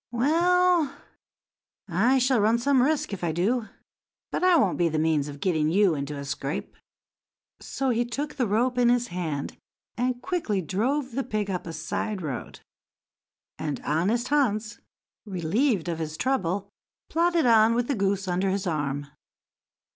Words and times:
"Well, 0.09 0.95
I 1.87 2.17
shall 2.17 2.39
run 2.39 2.57
some 2.57 2.81
risk 2.81 3.13
if 3.13 3.23
I 3.23 3.31
do, 3.31 3.67
but 4.31 4.43
I 4.43 4.55
won't 4.55 4.79
be 4.79 4.89
the 4.89 4.97
means 4.97 5.27
of 5.27 5.39
getting 5.39 5.69
you 5.69 5.93
into 5.93 6.17
a 6.17 6.25
scrape." 6.25 6.75
So 7.59 7.91
he 7.91 8.03
took 8.03 8.33
the 8.33 8.47
rope 8.47 8.79
in 8.79 8.89
his 8.89 9.09
hand, 9.09 9.57
and 9.95 10.19
quickly 10.19 10.59
drove 10.59 11.11
the 11.11 11.23
pig 11.23 11.51
up 11.51 11.67
a 11.67 11.71
side 11.73 12.23
road; 12.23 12.61
and 13.59 13.79
honest 13.85 14.29
Hans, 14.29 14.79
relieved 15.23 15.87
of 15.87 15.99
his 15.99 16.17
trouble, 16.17 16.71
plodded 17.07 17.45
on 17.45 17.75
with 17.75 17.87
the 17.87 17.93
goose 17.93 18.27
under 18.27 18.49
his 18.49 18.65
arm. 18.65 19.05